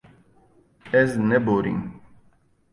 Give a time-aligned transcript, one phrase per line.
[1.01, 1.81] Ez neborîm.